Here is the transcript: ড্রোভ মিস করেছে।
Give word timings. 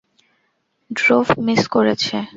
ড্রোভ 0.91 1.27
মিস 1.39 1.61
করেছে। 1.67 2.15